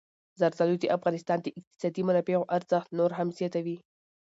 [0.39, 3.77] زردالو د افغانستان د اقتصادي منابعو ارزښت نور هم زیاتوي.